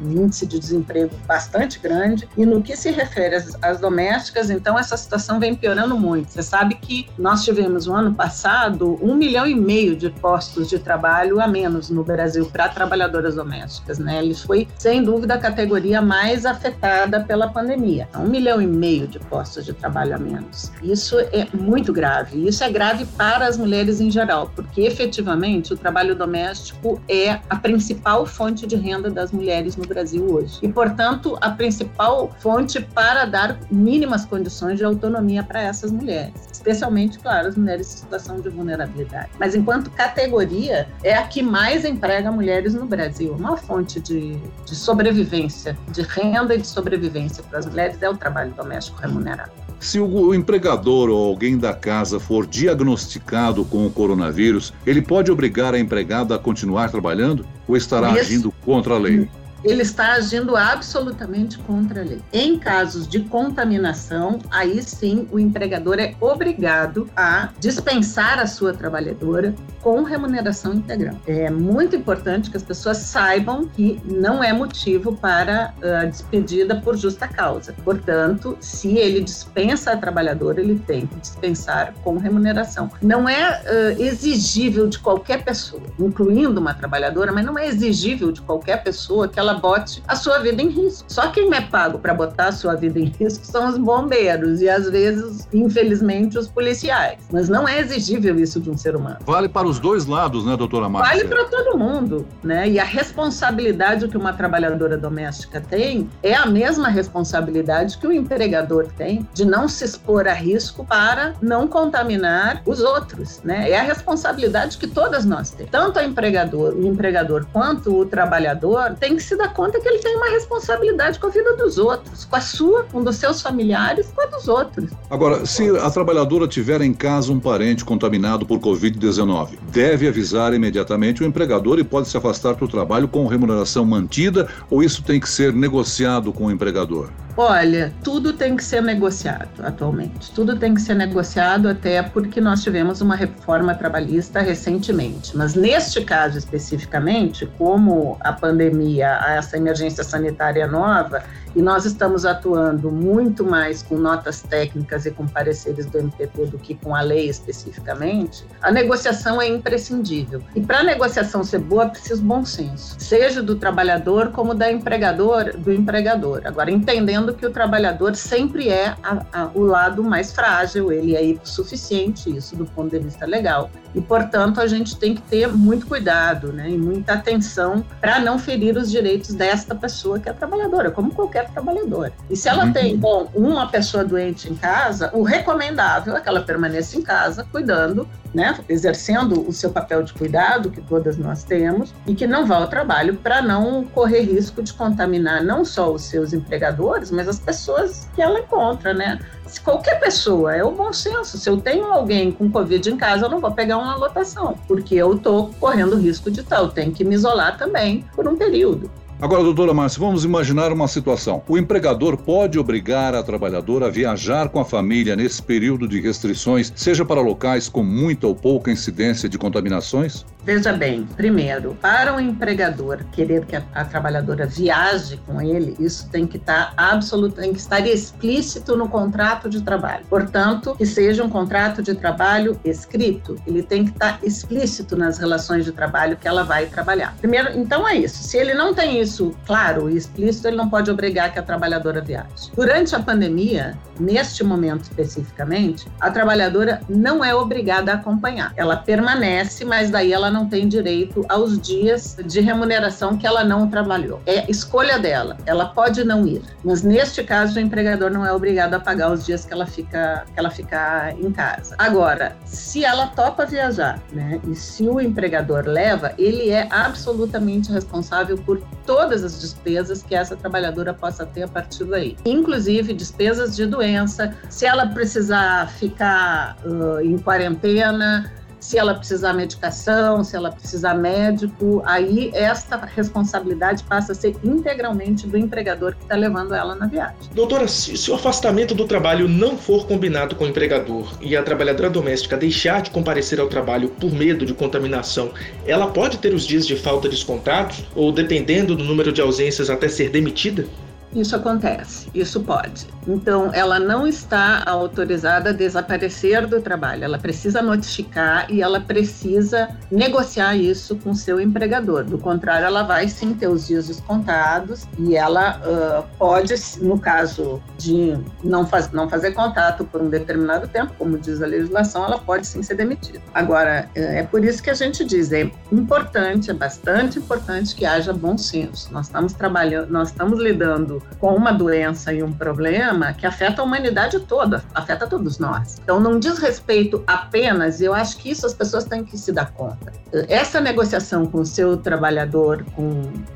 um 0.00 0.10
índice 0.10 0.46
de 0.46 0.58
desemprego 0.58 1.14
bastante 1.26 1.78
grande. 1.78 2.26
E 2.38 2.46
no 2.46 2.62
que 2.62 2.74
se 2.74 2.90
refere 2.90 3.36
às, 3.36 3.54
às 3.62 3.78
domésticas, 3.80 4.48
então 4.48 4.78
essa 4.78 4.96
situação 4.96 5.38
vem 5.38 5.54
piorando 5.54 5.98
muito. 5.98 6.32
Você 6.32 6.42
sabe 6.42 6.76
que 6.76 7.06
nós 7.18 7.44
tivemos 7.44 7.86
no 7.86 7.94
ano 7.94 8.14
passado 8.14 8.98
um 9.02 9.14
milhão 9.14 9.46
e 9.46 9.54
meio 9.54 9.94
de 9.94 10.08
postos 10.08 10.70
de 10.70 10.78
trabalho 10.78 11.33
número 11.34 11.40
a 11.40 11.48
menos 11.48 11.90
no 11.90 12.04
Brasil 12.04 12.46
para 12.46 12.68
trabalhadoras 12.68 13.34
domésticas, 13.34 13.98
né? 13.98 14.22
Ele 14.22 14.34
foi, 14.34 14.68
sem 14.78 15.02
dúvida, 15.02 15.34
a 15.34 15.38
categoria 15.38 16.00
mais 16.00 16.46
afetada 16.46 17.20
pela 17.20 17.48
pandemia. 17.48 18.08
Um 18.16 18.28
milhão 18.28 18.62
e 18.62 18.66
meio 18.66 19.08
de 19.08 19.18
postos 19.18 19.64
de 19.64 19.72
trabalho 19.72 20.14
a 20.14 20.18
menos. 20.18 20.70
Isso 20.82 21.18
é 21.18 21.46
muito 21.52 21.92
grave. 21.92 22.46
Isso 22.46 22.62
é 22.62 22.70
grave 22.70 23.04
para 23.16 23.46
as 23.46 23.56
mulheres 23.56 24.00
em 24.00 24.10
geral, 24.10 24.50
porque 24.54 24.82
efetivamente 24.82 25.72
o 25.72 25.76
trabalho 25.76 26.14
doméstico 26.14 27.00
é 27.08 27.40
a 27.50 27.56
principal 27.56 28.24
fonte 28.26 28.66
de 28.66 28.76
renda 28.76 29.10
das 29.10 29.32
mulheres 29.32 29.76
no 29.76 29.86
Brasil 29.86 30.24
hoje. 30.30 30.58
E, 30.62 30.68
portanto, 30.68 31.36
a 31.40 31.50
principal 31.50 32.30
fonte 32.38 32.80
para 32.80 33.24
dar 33.24 33.58
mínimas 33.70 34.24
condições 34.24 34.78
de 34.78 34.84
autonomia 34.84 35.42
para 35.42 35.60
essas 35.60 35.90
mulheres, 35.90 36.34
especialmente, 36.52 37.18
claro, 37.18 37.48
as 37.48 37.56
mulheres 37.56 37.92
em 37.92 37.96
situação 37.96 38.40
de 38.40 38.48
vulnerabilidade. 38.48 39.30
Mas 39.38 39.54
enquanto 39.54 39.90
categoria, 39.90 40.86
é 41.02 41.14
a 41.14 41.23
que 41.24 41.42
mais 41.42 41.84
emprega 41.84 42.30
mulheres 42.30 42.74
no 42.74 42.86
Brasil. 42.86 43.34
Uma 43.34 43.56
fonte 43.56 44.00
de, 44.00 44.36
de 44.64 44.74
sobrevivência, 44.74 45.76
de 45.90 46.02
renda 46.02 46.54
e 46.54 46.58
de 46.58 46.66
sobrevivência 46.66 47.42
para 47.42 47.58
as 47.58 47.66
mulheres 47.66 48.00
é 48.00 48.08
o 48.08 48.16
trabalho 48.16 48.52
doméstico 48.52 49.00
remunerado. 49.00 49.50
Se 49.80 50.00
o 50.00 50.34
empregador 50.34 51.10
ou 51.10 51.28
alguém 51.28 51.58
da 51.58 51.74
casa 51.74 52.18
for 52.18 52.46
diagnosticado 52.46 53.64
com 53.66 53.86
o 53.86 53.90
coronavírus, 53.90 54.72
ele 54.86 55.02
pode 55.02 55.30
obrigar 55.30 55.74
a 55.74 55.78
empregada 55.78 56.34
a 56.34 56.38
continuar 56.38 56.90
trabalhando 56.90 57.44
ou 57.68 57.76
estará 57.76 58.10
Isso. 58.12 58.20
agindo 58.20 58.54
contra 58.64 58.94
a 58.94 58.98
lei? 58.98 59.28
Ele 59.64 59.82
está 59.82 60.12
agindo 60.12 60.56
absolutamente 60.56 61.58
contra 61.58 62.02
a 62.02 62.04
lei. 62.04 62.20
Em 62.32 62.58
casos 62.58 63.08
de 63.08 63.20
contaminação, 63.20 64.38
aí 64.50 64.82
sim 64.82 65.26
o 65.32 65.38
empregador 65.38 65.98
é 65.98 66.14
obrigado 66.20 67.08
a 67.16 67.48
dispensar 67.58 68.38
a 68.38 68.46
sua 68.46 68.74
trabalhadora 68.74 69.54
com 69.80 70.02
remuneração 70.02 70.74
integral. 70.74 71.16
É 71.26 71.50
muito 71.50 71.96
importante 71.96 72.50
que 72.50 72.56
as 72.56 72.62
pessoas 72.62 72.98
saibam 72.98 73.66
que 73.66 74.00
não 74.04 74.42
é 74.42 74.52
motivo 74.52 75.16
para 75.16 75.74
a 75.82 76.00
ah, 76.00 76.04
despedida 76.04 76.76
por 76.76 76.96
justa 76.96 77.26
causa. 77.26 77.74
Portanto, 77.84 78.56
se 78.60 78.96
ele 78.96 79.20
dispensa 79.22 79.92
a 79.92 79.96
trabalhadora, 79.96 80.60
ele 80.60 80.78
tem 80.78 81.06
que 81.06 81.16
dispensar 81.16 81.94
com 82.02 82.16
remuneração. 82.16 82.90
Não 83.02 83.28
é 83.28 83.60
uh, 83.60 84.02
exigível 84.02 84.88
de 84.88 84.98
qualquer 84.98 85.44
pessoa, 85.44 85.82
incluindo 85.98 86.60
uma 86.60 86.74
trabalhadora, 86.74 87.32
mas 87.32 87.44
não 87.44 87.58
é 87.58 87.66
exigível 87.66 88.32
de 88.32 88.40
qualquer 88.40 88.82
pessoa 88.82 89.28
que 89.28 89.38
ela 89.38 89.53
bote 89.54 90.02
a 90.06 90.16
sua 90.16 90.38
vida 90.38 90.62
em 90.62 90.68
risco. 90.68 91.04
Só 91.08 91.30
quem 91.30 91.52
é 91.54 91.60
pago 91.60 91.98
para 91.98 92.14
botar 92.14 92.48
a 92.48 92.52
sua 92.52 92.74
vida 92.74 92.98
em 92.98 93.04
risco 93.04 93.44
são 93.44 93.68
os 93.68 93.78
bombeiros 93.78 94.60
e 94.60 94.68
às 94.68 94.88
vezes, 94.90 95.48
infelizmente, 95.52 96.38
os 96.38 96.48
policiais. 96.48 97.18
Mas 97.32 97.48
não 97.48 97.66
é 97.66 97.78
exigível 97.80 98.38
isso 98.38 98.60
de 98.60 98.70
um 98.70 98.76
ser 98.76 98.96
humano. 98.96 99.18
Vale 99.24 99.48
para 99.48 99.66
os 99.66 99.78
dois 99.78 100.06
lados, 100.06 100.44
né, 100.44 100.56
doutora 100.56 100.88
Márcia? 100.88 101.16
Vale 101.16 101.28
para 101.28 101.44
todo 101.44 101.78
mundo, 101.78 102.26
né? 102.42 102.68
E 102.68 102.78
a 102.78 102.84
responsabilidade 102.84 104.08
que 104.08 104.16
uma 104.16 104.32
trabalhadora 104.32 104.96
doméstica 104.96 105.60
tem 105.60 106.08
é 106.22 106.34
a 106.34 106.46
mesma 106.46 106.88
responsabilidade 106.88 107.98
que 107.98 108.06
o 108.06 108.12
empregador 108.12 108.86
tem 108.96 109.26
de 109.32 109.44
não 109.44 109.68
se 109.68 109.84
expor 109.84 110.26
a 110.26 110.32
risco 110.32 110.84
para 110.84 111.34
não 111.40 111.66
contaminar 111.66 112.62
os 112.66 112.80
outros, 112.80 113.40
né? 113.42 113.70
É 113.70 113.78
a 113.78 113.82
responsabilidade 113.82 114.78
que 114.78 114.86
todas 114.86 115.24
nós 115.24 115.50
temos. 115.50 115.70
Tanto 115.70 115.98
o 115.98 116.02
empregador, 116.02 116.74
o 116.74 116.86
empregador 116.86 117.46
quanto 117.52 117.94
o 118.00 118.06
trabalhador 118.06 118.94
tem 118.94 119.16
que 119.16 119.22
se 119.22 119.36
dar 119.36 119.43
dá 119.44 119.48
conta 119.48 119.78
que 119.78 119.86
ele 119.86 119.98
tem 119.98 120.16
uma 120.16 120.30
responsabilidade 120.30 121.18
com 121.18 121.26
a 121.26 121.30
vida 121.30 121.54
dos 121.56 121.76
outros, 121.76 122.24
com 122.24 122.36
a 122.36 122.40
sua, 122.40 122.84
com 122.84 123.04
dos 123.04 123.16
seus 123.16 123.42
familiares, 123.42 124.10
com 124.14 124.22
a 124.22 124.26
dos 124.26 124.48
outros. 124.48 124.90
Agora, 125.10 125.44
se 125.44 125.68
a 125.76 125.90
trabalhadora 125.90 126.48
tiver 126.48 126.80
em 126.80 126.94
casa 126.94 127.32
um 127.32 127.38
parente 127.38 127.84
contaminado 127.84 128.46
por 128.46 128.58
Covid-19, 128.58 129.58
deve 129.70 130.08
avisar 130.08 130.54
imediatamente 130.54 131.22
o 131.22 131.26
empregador 131.26 131.78
e 131.78 131.84
pode 131.84 132.08
se 132.08 132.16
afastar 132.16 132.54
do 132.54 132.66
trabalho 132.66 133.06
com 133.06 133.26
remuneração 133.26 133.84
mantida 133.84 134.48
ou 134.70 134.82
isso 134.82 135.02
tem 135.02 135.20
que 135.20 135.28
ser 135.28 135.52
negociado 135.52 136.32
com 136.32 136.46
o 136.46 136.50
empregador? 136.50 137.10
Olha, 137.36 137.92
tudo 138.04 138.32
tem 138.32 138.56
que 138.56 138.62
ser 138.62 138.80
negociado 138.80 139.48
atualmente. 139.64 140.30
Tudo 140.30 140.56
tem 140.56 140.72
que 140.72 140.80
ser 140.80 140.94
negociado 140.94 141.68
até 141.68 142.00
porque 142.00 142.40
nós 142.40 142.62
tivemos 142.62 143.00
uma 143.00 143.16
reforma 143.16 143.74
trabalhista 143.74 144.40
recentemente. 144.40 145.36
Mas 145.36 145.56
neste 145.56 146.04
caso 146.04 146.38
especificamente, 146.38 147.44
como 147.58 148.16
a 148.20 148.32
pandemia, 148.32 149.18
essa 149.36 149.56
emergência 149.56 150.04
sanitária 150.04 150.68
nova, 150.68 151.24
e 151.54 151.62
nós 151.62 151.84
estamos 151.84 152.24
atuando 152.24 152.90
muito 152.90 153.44
mais 153.44 153.82
com 153.82 153.96
notas 153.96 154.42
técnicas 154.42 155.06
e 155.06 155.10
com 155.10 155.26
pareceres 155.26 155.86
do 155.86 155.98
MPT 155.98 156.46
do 156.46 156.58
que 156.58 156.74
com 156.74 156.94
a 156.94 157.00
lei 157.00 157.28
especificamente, 157.28 158.44
a 158.60 158.70
negociação 158.70 159.40
é 159.40 159.48
imprescindível. 159.48 160.42
E 160.54 160.60
para 160.60 160.80
a 160.80 160.82
negociação 160.82 161.44
ser 161.44 161.58
boa, 161.58 161.88
precisa 161.88 162.22
bom 162.22 162.44
senso, 162.44 162.96
seja 162.98 163.42
do 163.42 163.56
trabalhador 163.56 164.30
como 164.30 164.54
da 164.54 164.70
empregador, 164.70 165.56
do 165.56 165.72
empregador. 165.72 166.42
Agora, 166.44 166.70
entendendo 166.70 167.34
que 167.34 167.46
o 167.46 167.50
trabalhador 167.50 168.14
sempre 168.16 168.68
é 168.68 168.94
a, 169.02 169.24
a, 169.32 169.50
o 169.54 169.62
lado 169.62 170.02
mais 170.02 170.32
frágil, 170.32 170.92
ele 170.92 171.14
é 171.14 171.36
suficiente 171.44 172.34
isso 172.34 172.56
do 172.56 172.64
ponto 172.64 172.90
de 172.90 172.98
vista 172.98 173.26
legal. 173.26 173.70
E, 173.94 174.00
portanto, 174.00 174.60
a 174.60 174.66
gente 174.66 174.96
tem 174.96 175.14
que 175.14 175.22
ter 175.22 175.46
muito 175.48 175.86
cuidado 175.86 176.52
né, 176.52 176.68
e 176.68 176.76
muita 176.76 177.14
atenção 177.14 177.84
para 178.00 178.18
não 178.18 178.38
ferir 178.38 178.76
os 178.76 178.90
direitos 178.90 179.34
desta 179.34 179.74
pessoa 179.74 180.18
que 180.18 180.28
é 180.28 180.32
trabalhadora, 180.32 180.90
como 180.90 181.14
qualquer 181.14 181.43
trabalhadora. 181.44 182.12
E 182.28 182.36
se 182.36 182.48
ela 182.48 182.66
uhum. 182.66 182.72
tem, 182.72 182.96
bom, 182.96 183.28
uma 183.34 183.68
pessoa 183.68 184.04
doente 184.04 184.50
em 184.50 184.54
casa, 184.54 185.10
o 185.12 185.22
recomendável 185.22 186.16
é 186.16 186.20
que 186.20 186.28
ela 186.28 186.40
permaneça 186.40 186.96
em 186.96 187.02
casa, 187.02 187.46
cuidando, 187.50 188.08
né, 188.34 188.58
exercendo 188.68 189.48
o 189.48 189.52
seu 189.52 189.70
papel 189.70 190.02
de 190.02 190.12
cuidado, 190.12 190.70
que 190.70 190.80
todas 190.80 191.16
nós 191.16 191.44
temos, 191.44 191.94
e 192.06 192.14
que 192.14 192.26
não 192.26 192.44
vá 192.46 192.56
ao 192.56 192.66
trabalho 192.66 193.14
para 193.16 193.40
não 193.40 193.84
correr 193.84 194.22
risco 194.22 194.62
de 194.62 194.72
contaminar 194.72 195.42
não 195.44 195.64
só 195.64 195.92
os 195.92 196.02
seus 196.02 196.32
empregadores, 196.32 197.10
mas 197.10 197.28
as 197.28 197.38
pessoas 197.38 198.08
que 198.14 198.20
ela 198.20 198.40
encontra, 198.40 198.92
né? 198.92 199.20
Se 199.46 199.60
qualquer 199.60 200.00
pessoa, 200.00 200.54
é 200.54 200.64
o 200.64 200.72
bom 200.72 200.92
senso. 200.92 201.38
Se 201.38 201.48
eu 201.48 201.60
tenho 201.60 201.84
alguém 201.84 202.32
com 202.32 202.50
Covid 202.50 202.90
em 202.90 202.96
casa, 202.96 203.26
eu 203.26 203.30
não 203.30 203.40
vou 203.40 203.52
pegar 203.52 203.78
uma 203.78 203.94
lotação, 203.94 204.58
porque 204.66 204.96
eu 204.96 205.14
estou 205.14 205.50
correndo 205.60 205.96
risco 205.96 206.30
de 206.30 206.42
tal. 206.42 206.70
Tenho 206.70 206.92
que 206.92 207.04
me 207.04 207.14
isolar 207.14 207.56
também 207.56 208.04
por 208.16 208.26
um 208.26 208.36
período. 208.36 208.90
Agora, 209.24 209.42
doutora 209.42 209.72
Márcia, 209.72 209.98
vamos 209.98 210.22
imaginar 210.22 210.70
uma 210.70 210.86
situação. 210.86 211.42
O 211.48 211.56
empregador 211.56 212.14
pode 212.14 212.58
obrigar 212.58 213.14
a 213.14 213.22
trabalhadora 213.22 213.86
a 213.86 213.90
viajar 213.90 214.50
com 214.50 214.60
a 214.60 214.66
família 214.66 215.16
nesse 215.16 215.42
período 215.42 215.88
de 215.88 215.98
restrições, 215.98 216.70
seja 216.76 217.06
para 217.06 217.22
locais 217.22 217.66
com 217.66 217.82
muita 217.82 218.26
ou 218.26 218.34
pouca 218.34 218.70
incidência 218.70 219.26
de 219.26 219.38
contaminações? 219.38 220.26
Veja 220.44 220.74
bem, 220.74 221.08
primeiro, 221.16 221.74
para 221.80 222.14
o 222.14 222.20
empregador 222.20 223.02
querer 223.12 223.46
que 223.46 223.56
a, 223.56 223.64
a 223.74 223.82
trabalhadora 223.82 224.44
viaje 224.44 225.18
com 225.26 225.40
ele, 225.40 225.74
isso 225.80 226.06
tem 226.10 226.26
que 226.26 226.36
estar 226.36 226.74
tá 226.74 226.90
absoluto, 226.90 227.40
tem 227.40 227.54
que 227.54 227.58
estar 227.58 227.80
explícito 227.86 228.76
no 228.76 228.86
contrato 228.86 229.48
de 229.48 229.62
trabalho. 229.62 230.04
Portanto, 230.06 230.74
que 230.76 230.84
seja 230.84 231.24
um 231.24 231.30
contrato 231.30 231.82
de 231.82 231.94
trabalho 231.94 232.60
escrito, 232.62 233.36
ele 233.46 233.62
tem 233.62 233.86
que 233.86 233.92
estar 233.92 234.18
tá 234.18 234.26
explícito 234.26 234.98
nas 234.98 235.16
relações 235.16 235.64
de 235.64 235.72
trabalho 235.72 236.18
que 236.18 236.28
ela 236.28 236.42
vai 236.42 236.66
trabalhar. 236.66 237.16
Primeiro, 237.18 237.58
então 237.58 237.88
é 237.88 237.96
isso. 237.96 238.22
Se 238.22 238.36
ele 238.36 238.52
não 238.52 238.74
tem 238.74 239.00
isso 239.00 239.13
claro 239.46 239.90
e 239.90 239.96
explícito, 239.96 240.48
ele 240.48 240.56
não 240.56 240.68
pode 240.68 240.90
obrigar 240.90 241.32
que 241.32 241.38
a 241.38 241.42
trabalhadora 241.42 242.00
viaje. 242.00 242.50
Durante 242.54 242.94
a 242.94 243.00
pandemia, 243.00 243.76
neste 243.98 244.42
momento 244.42 244.82
especificamente, 244.82 245.86
a 246.00 246.10
trabalhadora 246.10 246.80
não 246.88 247.24
é 247.24 247.34
obrigada 247.34 247.92
a 247.92 247.94
acompanhar. 247.96 248.52
Ela 248.56 248.76
permanece, 248.76 249.64
mas 249.64 249.90
daí 249.90 250.12
ela 250.12 250.30
não 250.30 250.48
tem 250.48 250.68
direito 250.68 251.24
aos 251.28 251.60
dias 251.60 252.16
de 252.24 252.40
remuneração 252.40 253.16
que 253.16 253.26
ela 253.26 253.44
não 253.44 253.68
trabalhou. 253.68 254.20
É 254.26 254.50
escolha 254.50 254.98
dela. 254.98 255.36
Ela 255.46 255.66
pode 255.66 256.04
não 256.04 256.26
ir, 256.26 256.42
mas 256.64 256.82
neste 256.82 257.22
caso 257.22 257.58
o 257.58 257.60
empregador 257.60 258.10
não 258.10 258.24
é 258.24 258.32
obrigado 258.32 258.74
a 258.74 258.80
pagar 258.80 259.12
os 259.12 259.24
dias 259.24 259.44
que 259.44 259.52
ela 259.52 259.66
fica 259.66 260.24
que 260.32 260.38
ela 260.38 260.50
fica 260.50 261.14
em 261.18 261.30
casa. 261.30 261.74
Agora, 261.78 262.36
se 262.44 262.84
ela 262.84 263.08
topa 263.08 263.46
viajar, 263.46 264.00
né, 264.12 264.40
e 264.48 264.54
se 264.54 264.88
o 264.88 265.00
empregador 265.00 265.66
leva, 265.66 266.12
ele 266.18 266.50
é 266.50 266.66
absolutamente 266.70 267.70
responsável 267.72 268.36
por 268.36 268.60
todas 269.04 269.22
as 269.22 269.38
despesas 269.38 270.02
que 270.02 270.14
essa 270.14 270.34
trabalhadora 270.34 270.94
possa 270.94 271.26
ter 271.26 271.42
a 271.42 271.48
partir 271.48 271.84
daí, 271.84 272.16
inclusive 272.24 272.94
despesas 272.94 273.54
de 273.54 273.66
doença, 273.66 274.34
se 274.48 274.64
ela 274.64 274.86
precisar 274.86 275.68
ficar 275.68 276.56
uh, 276.64 277.00
em 277.00 277.18
quarentena 277.18 278.32
se 278.64 278.78
ela 278.78 278.94
precisar 278.94 279.34
medicação, 279.34 280.24
se 280.24 280.34
ela 280.34 280.50
precisar 280.50 280.94
médico, 280.94 281.82
aí 281.84 282.30
esta 282.32 282.78
responsabilidade 282.78 283.84
passa 283.84 284.12
a 284.12 284.14
ser 284.14 284.34
integralmente 284.42 285.26
do 285.26 285.36
empregador 285.36 285.94
que 285.94 286.02
está 286.02 286.16
levando 286.16 286.54
ela 286.54 286.74
na 286.74 286.86
viagem. 286.86 287.14
Doutora, 287.34 287.68
se, 287.68 287.94
se 287.94 288.10
o 288.10 288.14
afastamento 288.14 288.74
do 288.74 288.86
trabalho 288.86 289.28
não 289.28 289.58
for 289.58 289.86
combinado 289.86 290.34
com 290.34 290.44
o 290.44 290.48
empregador 290.48 291.12
e 291.20 291.36
a 291.36 291.42
trabalhadora 291.42 291.90
doméstica 291.90 292.38
deixar 292.38 292.80
de 292.80 292.90
comparecer 292.90 293.38
ao 293.38 293.48
trabalho 293.48 293.90
por 293.90 294.10
medo 294.10 294.46
de 294.46 294.54
contaminação, 294.54 295.30
ela 295.66 295.88
pode 295.88 296.16
ter 296.16 296.32
os 296.32 296.46
dias 296.46 296.66
de 296.66 296.74
falta 296.74 297.06
descontados 297.06 297.84
ou, 297.94 298.10
dependendo 298.10 298.74
do 298.74 298.82
número 298.82 299.12
de 299.12 299.20
ausências, 299.20 299.68
até 299.68 299.88
ser 299.88 300.08
demitida? 300.08 300.66
Isso 301.14 301.36
acontece, 301.36 302.08
isso 302.14 302.40
pode. 302.40 302.86
Então, 303.06 303.50
ela 303.52 303.78
não 303.78 304.06
está 304.06 304.62
autorizada 304.66 305.50
a 305.50 305.52
desaparecer 305.52 306.46
do 306.46 306.60
trabalho. 306.60 307.04
Ela 307.04 307.18
precisa 307.18 307.60
notificar 307.60 308.50
e 308.50 308.62
ela 308.62 308.80
precisa 308.80 309.68
negociar 309.90 310.56
isso 310.56 310.96
com 310.96 311.14
seu 311.14 311.40
empregador. 311.40 312.04
Do 312.04 312.18
contrário, 312.18 312.66
ela 312.66 312.82
vai 312.82 313.08
sim 313.08 313.34
ter 313.34 313.48
os 313.48 313.66
dias 313.66 313.88
descontados 313.88 314.86
e 314.98 315.16
ela 315.16 315.60
uh, 315.60 316.04
pode, 316.18 316.54
no 316.80 316.98
caso 316.98 317.62
de 317.78 318.18
não, 318.42 318.66
faz, 318.66 318.90
não 318.90 319.08
fazer 319.08 319.32
contato 319.32 319.84
por 319.84 320.00
um 320.00 320.08
determinado 320.08 320.66
tempo, 320.68 320.92
como 320.98 321.18
diz 321.18 321.42
a 321.42 321.46
legislação, 321.46 322.04
ela 322.04 322.18
pode 322.18 322.46
sim 322.46 322.62
ser 322.62 322.74
demitida. 322.74 323.20
Agora, 323.32 323.88
é 323.94 324.22
por 324.22 324.44
isso 324.44 324.62
que 324.62 324.70
a 324.70 324.74
gente 324.74 325.04
diz, 325.04 325.32
é 325.32 325.50
importante, 325.70 326.50
é 326.50 326.54
bastante 326.54 327.18
importante 327.18 327.74
que 327.74 327.84
haja 327.84 328.12
bom 328.12 328.36
senso. 328.38 328.92
Nós 328.92 329.06
estamos 329.06 329.32
trabalhando, 329.32 329.90
nós 329.90 330.08
estamos 330.08 330.40
lidando 330.40 331.02
com 331.18 331.34
uma 331.34 331.52
doença 331.52 332.12
e 332.12 332.22
um 332.22 332.32
problema 332.32 332.93
que 333.14 333.26
afeta 333.26 333.62
a 333.62 333.64
humanidade 333.64 334.20
toda, 334.20 334.62
afeta 334.74 335.06
todos 335.06 335.38
nós. 335.38 335.80
Então, 335.82 336.00
não 336.00 336.18
diz 336.18 336.38
respeito 336.38 337.02
apenas, 337.06 337.80
eu 337.80 337.92
acho 337.94 338.16
que 338.18 338.30
isso 338.30 338.46
as 338.46 338.54
pessoas 338.54 338.84
têm 338.84 339.04
que 339.04 339.16
se 339.18 339.32
dar 339.32 339.52
conta. 339.52 339.92
Essa 340.28 340.60
negociação 340.60 341.26
com 341.26 341.40
o 341.40 341.46
seu 341.46 341.76
trabalhador, 341.76 342.64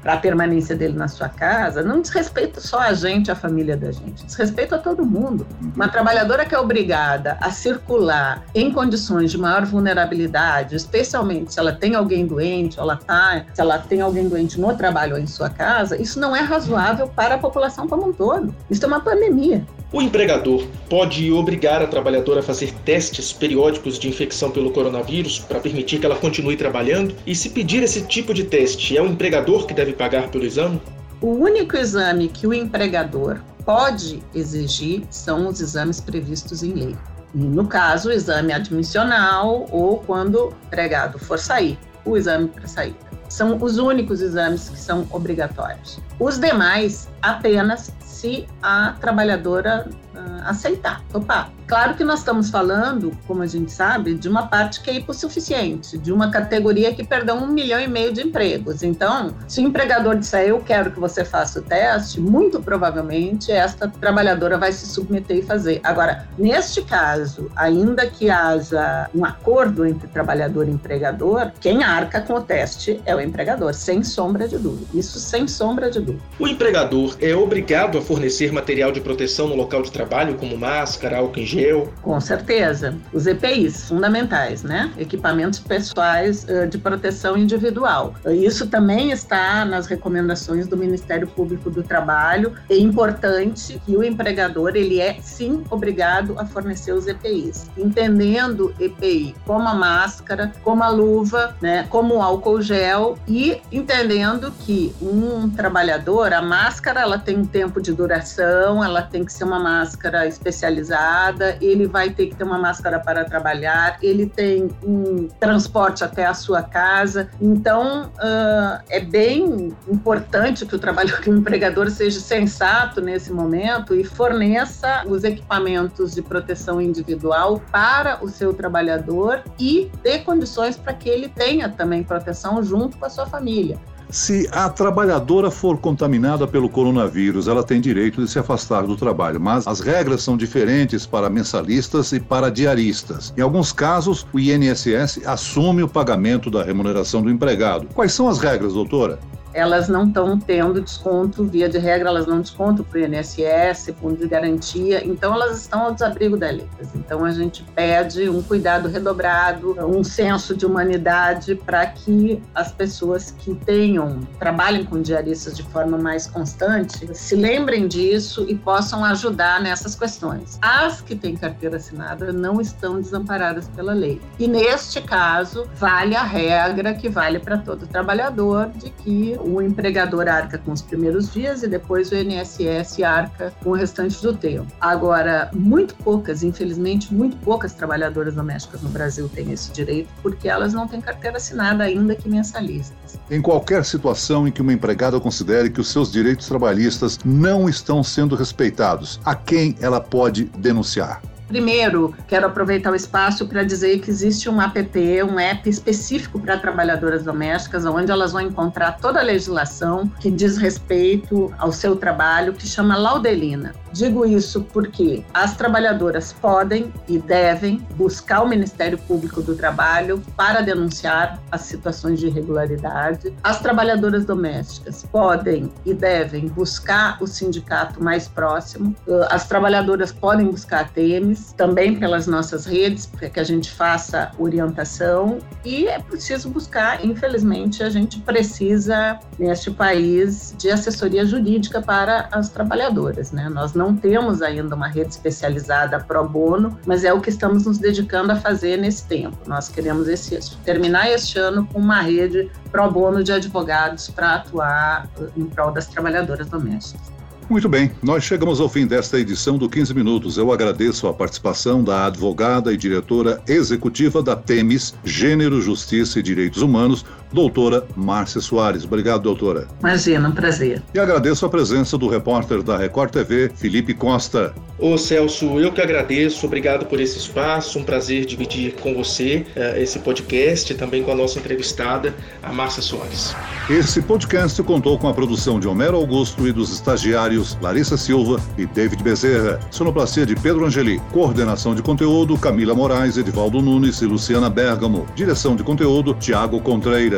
para 0.01 0.15
a 0.15 0.17
permanência 0.17 0.77
dele 0.77 0.97
na 0.97 1.09
sua 1.09 1.29
casa, 1.29 1.83
não 1.83 2.01
diz 2.01 2.11
respeito 2.11 2.61
só 2.61 2.79
a 2.79 2.93
gente, 2.93 3.31
a 3.31 3.35
família 3.35 3.77
da 3.77 3.91
gente, 3.91 4.25
diz 4.25 4.35
respeito 4.35 4.75
a 4.75 4.79
todo 4.79 5.05
mundo. 5.05 5.47
Uma 5.75 5.89
trabalhadora 5.89 6.45
que 6.45 6.55
é 6.55 6.59
obrigada 6.59 7.37
a 7.41 7.51
circular 7.51 8.45
em 8.55 8.73
condições 8.73 9.31
de 9.31 9.39
maior 9.39 9.65
vulnerabilidade, 9.65 10.77
especialmente 10.77 11.55
se 11.55 11.59
ela 11.59 11.73
tem 11.73 11.95
alguém 11.95 12.27
doente, 12.27 12.79
ela 12.79 12.97
tá, 12.97 13.45
se 13.53 13.61
ela 13.61 13.79
tem 13.79 14.01
alguém 14.01 14.29
doente 14.29 14.61
no 14.61 14.75
trabalho 14.77 15.15
ou 15.15 15.21
em 15.21 15.27
sua 15.27 15.51
casa, 15.51 16.01
isso 16.01 16.21
não 16.21 16.35
é 16.35 16.41
razoável 16.41 17.09
para 17.09 17.35
a 17.35 17.39
população 17.39 17.89
como 17.89 18.09
um 18.09 18.13
todo. 18.13 18.55
Isso 18.71 18.85
é 18.85 18.89
uma 18.89 19.01
pandemia. 19.01 19.48
O 19.91 20.03
empregador 20.03 20.67
pode 20.91 21.33
obrigar 21.33 21.83
a 21.83 21.87
trabalhadora 21.87 22.41
a 22.41 22.43
fazer 22.43 22.75
testes 22.85 23.33
periódicos 23.33 23.99
de 23.99 24.07
infecção 24.07 24.51
pelo 24.51 24.71
coronavírus 24.71 25.39
para 25.39 25.61
permitir 25.61 25.99
que 25.99 26.05
ela 26.05 26.17
continue 26.17 26.57
trabalhando? 26.57 27.15
E 27.27 27.35
se 27.35 27.49
pedir 27.51 27.83
esse 27.83 28.03
tipo 28.03 28.35
de 28.35 28.45
teste, 28.45 28.99
é 28.99 29.03
o 29.03 29.07
empregador 29.07 29.67
que 29.67 29.73
deve 29.73 29.95
pagar 29.95 30.31
pelo 30.31 30.45
exame? 30.45 30.81
O 31.23 31.29
único 31.29 31.77
exame 31.77 32.29
que 32.29 32.47
o 32.47 32.53
empregador 32.53 33.41
pode 33.65 34.23
exigir 34.35 35.05
são 35.11 35.49
os 35.49 35.61
exames 35.61 36.01
previstos 36.01 36.63
em 36.63 36.73
lei. 36.73 36.97
No 37.35 37.67
caso, 37.67 38.09
o 38.09 38.13
exame 38.13 38.53
admissional 38.53 39.67
ou 39.71 39.99
quando 39.99 40.49
o 40.49 40.55
empregado 40.67 41.19
for 41.19 41.39
sair, 41.39 41.79
o 42.05 42.17
exame 42.17 42.49
para 42.49 42.67
saída. 42.67 42.97
São 43.29 43.59
os 43.63 43.79
únicos 43.79 44.21
exames 44.21 44.69
que 44.69 44.79
são 44.79 45.07
obrigatórios. 45.11 45.99
Os 46.19 46.39
demais, 46.39 47.09
apenas 47.21 47.93
se 48.19 48.47
a 48.61 48.97
trabalhadora 49.01 49.89
uh, 50.15 50.49
aceitar, 50.49 51.03
topar. 51.13 51.53
Claro 51.69 51.95
que 51.95 52.03
nós 52.03 52.21
estamos 52.21 52.49
falando, 52.49 53.13
como 53.27 53.43
a 53.43 53.47
gente 53.47 53.71
sabe, 53.71 54.15
de 54.15 54.27
uma 54.27 54.47
parte 54.47 54.81
que 54.81 54.91
é 54.91 54.95
hipossuficiente, 54.95 55.99
de 55.99 56.11
uma 56.11 56.31
categoria 56.31 56.95
que 56.95 57.05
perdeu 57.05 57.35
um 57.35 57.47
milhão 57.47 57.79
e 57.79 57.87
meio 57.87 58.11
de 58.11 58.23
empregos. 58.23 58.83
Então, 58.83 59.35
se 59.47 59.61
o 59.61 59.65
empregador 59.65 60.17
disser 60.17 60.49
eu 60.49 60.61
quero 60.61 60.91
que 60.91 60.99
você 60.99 61.27
faça 61.27 61.59
o 61.59 61.63
teste, 61.63 62.21
muito 62.21 62.59
provavelmente 62.63 63.53
esta 63.53 63.87
trabalhadora 63.87 64.57
vai 64.57 64.73
se 64.73 64.87
submeter 64.87 65.37
e 65.37 65.43
fazer. 65.43 65.81
Agora, 65.85 66.27
neste 66.39 66.81
caso, 66.81 67.51
ainda 67.55 68.07
que 68.07 68.31
haja 68.31 69.11
um 69.15 69.23
acordo 69.23 69.85
entre 69.85 70.09
trabalhador 70.09 70.67
e 70.67 70.71
empregador, 70.71 71.53
quem 71.61 71.85
arca 71.85 72.23
com 72.23 72.33
o 72.33 72.41
teste 72.41 72.99
é 73.05 73.15
o 73.15 73.21
empregador, 73.21 73.75
sem 73.75 74.03
sombra 74.03 74.49
de 74.49 74.57
dúvida. 74.57 74.89
Isso 74.95 75.21
sem 75.21 75.47
sombra 75.47 75.91
de 75.91 76.01
dúvida. 76.01 76.25
O 76.39 76.49
empregador 76.49 77.15
é 77.21 77.37
obrigado 77.37 77.99
a 77.99 78.01
fornecer 78.09 78.51
material 78.51 78.91
de 78.91 79.03
proteção 79.03 79.49
no 79.49 79.55
local 79.55 79.83
de 79.83 79.93
trabalho, 79.93 80.35
como 80.37 80.57
máscara, 80.57 81.19
álcool 81.19 81.41
em 81.41 81.45
gel. 81.45 81.93
Com 82.01 82.19
certeza. 82.19 82.97
Os 83.13 83.27
EPIs, 83.27 83.87
fundamentais, 83.87 84.63
né? 84.63 84.91
Equipamentos 84.97 85.59
pessoais 85.59 86.45
uh, 86.45 86.67
de 86.67 86.79
proteção 86.79 87.37
individual. 87.37 88.15
Isso 88.27 88.67
também 88.67 89.11
está 89.11 89.67
nas 89.67 89.87
recomendações 89.87 90.67
do 90.67 90.75
Ministério 90.75 91.29
Público 91.29 91.69
do 91.69 91.83
Trabalho. 91.83 92.55
É 92.71 92.79
importante 92.79 93.79
que 93.85 93.95
o 93.95 94.03
empregador, 94.03 94.75
ele 94.75 95.01
é 95.01 95.19
sim 95.21 95.63
obrigado 95.69 96.35
a 96.39 96.47
fornecer 96.47 96.93
os 96.93 97.07
EPIs, 97.07 97.71
entendendo 97.77 98.75
EPI 98.81 99.35
como 99.45 99.69
a 99.69 99.75
máscara, 99.75 100.51
como 100.63 100.83
a 100.83 100.89
luva, 100.89 101.55
né, 101.61 101.87
como 101.91 102.17
o 102.17 102.23
álcool 102.23 102.63
gel 102.63 103.19
e 103.27 103.61
entendendo 103.71 104.51
que 104.61 104.95
um 105.03 105.51
trabalhador, 105.51 106.33
a 106.33 106.41
máscara, 106.41 107.03
ela 107.03 107.19
tem 107.19 107.37
um 107.37 107.45
tempo 107.45 107.83
de 107.83 107.98
duração, 107.99 108.83
ela 108.83 109.03
tem 109.03 109.25
que 109.25 109.33
ser 109.33 109.43
uma 109.43 109.59
máscara 109.59 110.25
especializada, 110.27 111.59
ele 111.61 111.89
vai 111.89 112.11
ter 112.11 112.29
que 112.29 112.37
ter 112.37 112.45
uma 112.45 112.57
máscara 112.57 113.01
para 113.01 113.25
trabalhar, 113.25 113.99
ele 114.01 114.27
tem 114.27 114.71
um 114.85 115.27
transporte 115.41 116.05
até 116.05 116.25
a 116.25 116.33
sua 116.33 116.63
casa. 116.63 117.29
Então, 117.41 118.13
uh, 118.17 118.81
é 118.89 119.01
bem 119.01 119.75
importante 119.89 120.65
que 120.65 120.77
o 120.77 120.79
trabalhador, 120.79 121.19
que 121.21 121.29
o 121.29 121.37
empregador 121.37 121.91
seja 121.91 122.21
sensato 122.21 123.01
nesse 123.01 123.33
momento 123.33 123.97
e 123.97 124.05
forneça 124.05 125.03
os 125.07 125.25
equipamentos 125.25 126.15
de 126.15 126.23
proteção 126.23 126.81
individual 126.81 127.61
para 127.73 128.25
o 128.25 128.29
seu 128.29 128.55
trabalhador 128.55 129.43
e 129.59 129.91
dê 130.05 130.21
condições 130.21 130.77
para 130.77 130.95
que 130.95 131.09
ele 131.09 131.29
tenha 131.29 131.69
também 131.69 132.05
proteção 132.05 132.63
junto 132.63 132.97
com 132.97 133.07
a 133.07 133.11
sua 133.11 133.27
família. 133.27 133.77
Se 134.11 134.49
a 134.53 134.71
trabalhadora 134.71 135.51
for 135.51 135.77
contaminada 135.77 136.47
pelo 136.47 136.71
coronavírus, 136.71 137.47
ela 137.47 137.63
tem 137.63 137.79
direito 137.79 138.25
de 138.25 138.31
se 138.31 138.39
afastar 138.39 138.87
do 138.87 138.97
trabalho, 138.97 139.39
mas 139.39 139.67
as 139.67 139.81
regras 139.81 140.23
são 140.23 140.35
diferentes 140.35 141.05
para 141.05 141.29
mensalistas 141.29 142.13
e 142.13 142.19
para 142.19 142.51
diaristas. 142.51 143.35
Em 143.37 143.43
alguns 143.43 143.71
casos, 143.71 144.27
o 144.33 144.41
INSS 144.41 145.27
assume 145.27 145.83
o 145.83 145.89
pagamento 145.89 146.51
da 146.51 146.65
remuneração 146.65 147.21
do 147.21 147.31
empregado. 147.31 147.87
Quais 147.95 148.13
são 148.13 148.29
as 148.29 148.39
regras, 148.39 148.73
doutora? 148.73 149.19
Elas 149.53 149.89
não 149.89 150.07
estão 150.07 150.39
tendo 150.39 150.81
desconto, 150.81 151.45
via 151.45 151.69
de 151.69 151.79
regra, 151.79 152.09
elas 152.09 152.27
não 152.27 152.41
descontam 152.41 152.85
para 152.85 153.01
o 153.01 153.05
INSS, 153.05 153.95
fundo 154.01 154.17
de 154.17 154.29
garantia, 154.29 155.05
então 155.05 155.35
elas 155.35 155.61
estão 155.61 155.85
ao 155.85 155.93
desabrigo 155.93 156.37
da 156.37 156.51
lei. 156.51 156.69
Então 156.95 157.25
a 157.25 157.31
gente 157.31 157.65
pede 157.75 158.29
um 158.29 158.43
cuidado 158.43 158.89
redobrado, 158.89 159.77
um 159.87 160.05
senso 160.05 160.57
de 160.57 160.67
humanidade 160.67 161.55
para 161.55 161.87
que 161.87 162.43
as 162.55 162.73
pessoas 162.73 163.31
que 163.31 163.55
tenham, 163.55 164.21
trabalhem 164.39 164.85
com 164.85 165.01
diaristas 165.01 165.57
de 165.57 165.63
forma 165.63 165.97
mais 165.97 166.27
constante, 166.27 167.09
se 167.15 167.35
lembrem 167.35 167.89
disso 167.89 168.45
e 168.49 168.55
possam 168.55 169.05
ajudar 169.05 169.61
nessas 169.61 169.95
questões. 169.95 170.59
As 170.61 171.01
que 171.01 171.15
têm 171.15 171.37
carteira 171.37 171.77
assinada 171.77 172.33
não 172.33 172.61
estão 172.61 173.01
desamparadas 173.01 173.69
pela 173.69 173.93
lei. 173.93 174.21
E 174.39 174.47
neste 174.47 175.01
caso, 175.01 175.67
vale 175.77 176.15
a 176.15 176.23
regra 176.23 176.95
que 176.95 177.09
vale 177.09 177.39
para 177.39 177.59
todo 177.59 177.87
trabalhador 177.87 178.69
de 178.77 178.91
que 178.91 179.38
o 179.45 179.61
empregador 179.63 180.29
arca 180.29 180.59
com 180.59 180.73
os 180.73 180.83
primeiros 180.83 181.33
dias 181.33 181.63
e 181.63 181.69
depois 181.69 182.11
o 182.11 182.15
INSS 182.15 183.03
arca 183.03 183.53
com 183.63 183.71
o 183.71 183.75
restante 183.75 184.21
do 184.23 184.33
tempo. 184.33 184.67
Agora, 184.81 185.51
muito 185.55 185.95
poucas, 185.97 186.43
infelizmente, 186.43 187.13
muito 187.13 187.37
poucas 187.39 187.73
trabalhadoras 187.73 188.35
domésticas 188.35 188.83
no 188.83 188.91
Brasil 188.91 189.29
têm 189.29 189.53
esse 189.53 189.73
direito 189.73 190.09
porque 190.23 190.49
elas 190.49 190.73
não 190.73 190.87
têm 190.87 191.01
carteira 191.01 191.37
assinada 191.37 191.85
ainda 191.85 192.15
que 192.15 192.29
mensalistas. 192.29 193.19
Em 193.31 193.41
qualquer 193.41 193.85
situação 193.85 194.47
em 194.47 194.51
que 194.51 194.63
uma 194.63 194.73
empregada 194.73 195.21
considere 195.21 195.71
que 195.71 195.81
os 195.81 195.89
seus 195.89 196.11
direitos 196.11 196.47
trabalhistas 196.47 197.19
não 197.25 197.69
estão 197.69 198.03
sendo 198.03 198.35
respeitados, 198.35 199.21
a 199.25 199.35
quem 199.35 199.77
ela 199.81 200.01
pode 200.01 200.45
denunciar? 200.45 201.21
Primeiro, 201.49 202.15
quero 202.27 202.47
aproveitar 202.47 202.93
o 202.93 202.95
espaço 202.95 203.49
para 203.49 203.65
dizer 203.65 204.01
que 204.01 204.11
existe 204.11 204.51
um 204.51 204.61
app, 204.61 204.79
um 205.23 205.41
app 205.41 205.69
específico 205.69 206.39
para 206.39 206.59
trabalhadoras 206.59 207.25
domésticas, 207.25 207.87
onde 207.87 208.13
elas 208.13 208.33
vão 208.33 208.43
encontrar 208.43 208.99
toda 208.99 209.19
a 209.19 209.23
legislação 209.23 210.07
que 210.21 210.31
diz 210.31 210.59
respeito 210.59 211.53
ao 211.59 211.73
seu 211.73 211.97
trabalho, 211.97 212.53
que 212.53 212.67
chama 212.67 212.99
Laudelina. 212.99 213.73
Digo 213.91 214.27
isso 214.27 214.63
porque 214.65 215.25
as 215.33 215.57
trabalhadoras 215.57 216.35
podem 216.35 216.93
e 217.09 217.19
devem 217.19 217.79
buscar 217.97 218.43
o 218.43 218.49
Ministério 218.49 218.99
Público 218.99 219.41
do 219.41 219.57
Trabalho 219.57 220.23
para 220.37 220.61
denunciar 220.61 221.41
as 221.51 221.63
situações 221.63 222.21
de 222.21 222.27
irregularidade. 222.27 223.33
As 223.43 223.61
trabalhadoras 223.61 224.27
domésticas 224.27 225.07
podem 225.11 225.73
e 225.87 225.95
devem 225.95 226.49
buscar 226.49 227.17
o 227.23 227.27
sindicato 227.27 228.05
mais 228.05 228.29
próximo. 228.29 228.95
As 229.31 229.49
trabalhadoras 229.49 230.13
podem 230.13 230.47
buscar 230.47 230.81
a 230.81 230.85
TEMES 230.85 231.38
também 231.57 231.99
pelas 231.99 232.27
nossas 232.27 232.65
redes, 232.65 233.07
para 233.07 233.29
que 233.29 233.41
a 233.41 233.45
gente 233.45 233.71
faça 233.71 234.31
orientação. 234.39 235.39
E 235.65 235.87
é 235.87 235.99
preciso 235.99 236.49
buscar, 236.51 237.05
infelizmente, 237.05 237.83
a 237.83 237.91
gente 237.91 238.21
precisa, 238.21 239.19
neste 239.39 239.71
país, 239.71 240.55
de 240.59 240.71
assessoria 240.71 241.25
jurídica 241.25 241.81
para 241.81 242.29
as 242.33 242.49
trabalhadoras. 242.49 243.33
Né? 243.33 243.49
Nós 243.49 243.75
não 243.75 243.97
temos 243.97 244.43
ainda 244.43 244.75
uma 244.75 244.89
rede 244.89 245.11
especializada 245.11 246.01
pro 246.01 246.29
bono, 246.29 246.79
mas 246.87 247.05
é 247.05 247.13
o 247.13 247.21
que 247.21 247.31
estamos 247.31 247.65
nos 247.65 247.79
dedicando 247.79 248.33
a 248.33 248.37
fazer 248.37 248.77
nesse 248.77 249.07
tempo. 249.07 249.37
Nós 249.47 249.69
queremos 249.69 250.09
esse, 250.09 250.39
terminar 250.65 251.11
este 251.11 251.39
ano 251.39 251.67
com 251.67 251.79
uma 251.79 252.01
rede 252.01 252.51
pro 252.71 252.91
bono 252.91 253.23
de 253.23 253.33
advogados 253.33 254.09
para 254.11 254.37
atuar 254.37 255.09
em 255.37 255.45
prol 255.45 255.73
das 255.73 255.87
trabalhadoras 255.87 256.49
domésticas. 256.49 257.18
Muito 257.51 257.67
bem, 257.67 257.91
nós 258.03 258.25
chegamos 258.25 258.61
ao 258.61 258.69
fim 258.69 258.87
desta 258.87 259.19
edição 259.19 259.57
do 259.57 259.71
15 259.71 259.95
Minutos. 259.95 260.37
Eu 260.37 260.53
agradeço 260.53 261.07
a 261.07 261.15
participação 261.15 261.83
da 261.83 262.05
advogada 262.05 262.71
e 262.75 262.77
diretora 262.77 263.41
executiva 263.49 264.23
da 264.23 264.37
TEMES, 264.37 264.95
Gênero, 265.03 265.59
Justiça 265.63 266.19
e 266.19 266.23
Direitos 266.23 266.61
Humanos, 266.61 267.07
doutora 267.33 267.87
Márcia 267.97 268.41
Soares. 268.41 268.85
Obrigado, 268.85 269.23
doutora. 269.23 269.67
Imagina, 269.81 270.29
um 270.29 270.33
prazer. 270.33 270.83
E 270.95 270.99
agradeço 270.99 271.45
a 271.45 271.49
presença 271.49 271.97
do 271.99 272.09
repórter 272.09 272.63
da 272.63 272.77
Record 272.77 273.11
TV, 273.11 273.51
Felipe 273.55 273.95
Costa. 273.95 274.55
Ô 274.79 274.97
Celso, 274.97 275.59
eu 275.59 275.73
que 275.73 275.81
agradeço, 275.81 276.47
obrigado 276.47 276.87
por 276.87 277.01
esse 277.01 277.19
espaço, 277.19 277.81
um 277.81 277.83
prazer 277.83 278.25
dividir 278.25 278.75
com 278.75 278.95
você 278.95 279.45
uh, 279.57 279.77
esse 279.77 279.99
podcast, 279.99 280.73
também 280.75 281.03
com 281.03 281.11
a 281.11 281.17
nossa 281.17 281.41
entrevistada, 281.41 282.15
a 282.41 282.53
Márcia 282.53 282.81
Soares. 282.81 283.35
Esse 283.69 284.01
podcast 284.01 284.63
contou 284.63 284.97
com 284.97 285.09
a 285.09 285.13
produção 285.13 285.59
de 285.59 285.67
Homero 285.67 285.97
Augusto 285.97 286.47
e 286.47 286.53
dos 286.53 286.73
estagiários 286.73 287.59
Larissa 287.61 287.97
Silva 287.97 288.41
e 288.57 288.67
David 288.67 289.03
Bezerra, 289.03 289.59
sonoplastia 289.69 290.25
de 290.25 290.37
Pedro 290.37 290.65
Angeli, 290.65 291.01
coordenação 291.13 291.75
de 291.75 291.83
conteúdo 291.83 292.39
Camila 292.39 292.73
Moraes, 292.73 293.17
Edivaldo 293.17 293.61
Nunes 293.61 294.01
e 294.01 294.07
Luciana 294.07 294.49
Bergamo, 294.49 295.07
direção 295.17 295.57
de 295.57 295.65
conteúdo 295.65 296.15
Tiago 296.15 296.61
Contreira, 296.61 297.18